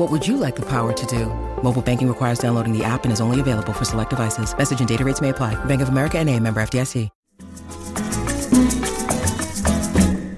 [0.00, 1.26] What would you like the power to do?
[1.62, 4.56] Mobile banking requires downloading the app and is only available for select devices.
[4.56, 5.62] Message and data rates may apply.
[5.66, 7.10] Bank of America and a member FDIC.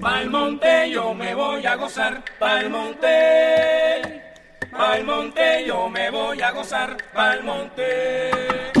[0.01, 4.21] Pa'l monte yo me voy a gozar, pa'l monte.
[4.69, 8.73] Pa'l monte yo me voy a gozar, pa'l monte.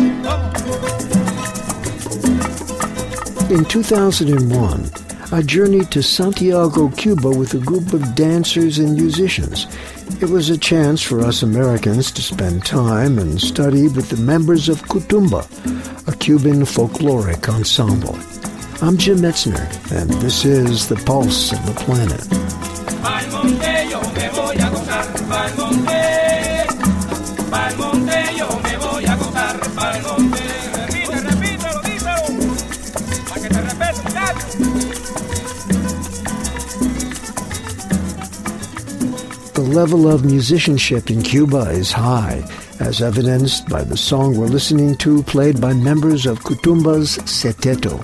[3.49, 5.02] In 2001,
[5.33, 9.65] I journeyed to Santiago, Cuba with a group of dancers and musicians.
[10.21, 14.69] It was a chance for us Americans to spend time and study with the members
[14.69, 15.41] of Cutumba,
[16.07, 18.15] a Cuban folkloric ensemble.
[18.87, 22.21] I'm Jim Metzner, and this is The Pulse of the Planet.
[39.63, 42.43] Level of musicianship in Cuba is high,
[42.79, 47.97] as evidenced by the song we're listening to played by members of Cutumba's Seteto.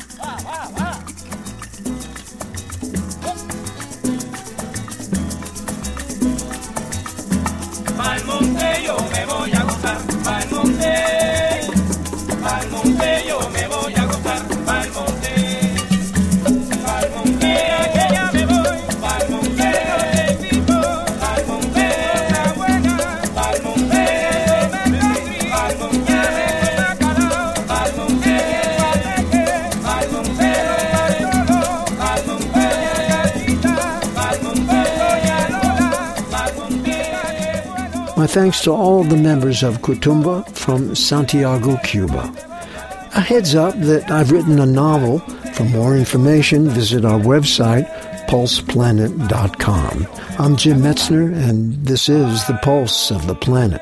[8.84, 10.96] Yo me voy a gozar, pa'l monte.
[12.42, 13.59] Pa'l monte yo me
[38.20, 42.30] My thanks to all the members of Cutumba from Santiago, Cuba.
[43.16, 45.20] A heads up that I've written a novel.
[45.54, 47.88] For more information, visit our website,
[48.28, 50.08] pulseplanet.com.
[50.38, 53.82] I'm Jim Metzner, and this is The Pulse of the Planet.